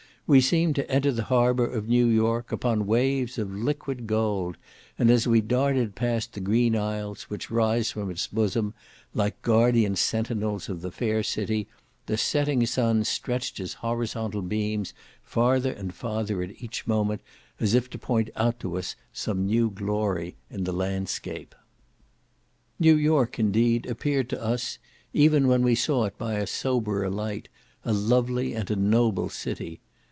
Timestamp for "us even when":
24.41-25.61